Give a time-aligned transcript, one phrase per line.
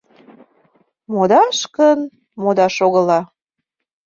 [1.11, 1.99] Модаш гын,
[2.41, 3.19] модаш огыла.